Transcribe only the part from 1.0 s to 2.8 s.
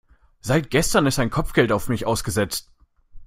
ist ein Kopfgeld auf mich ausgesetzt.